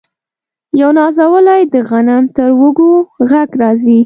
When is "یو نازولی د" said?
0.81-1.75